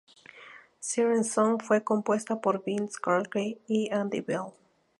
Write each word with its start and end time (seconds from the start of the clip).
Siren 0.79 1.23
Song 1.23 1.59
fue 1.61 1.83
compuesta 1.83 2.41
por 2.41 2.63
Vince 2.63 2.97
Clarke 2.99 3.59
y 3.67 3.93
Andy 3.93 4.21
Bell. 4.21 4.47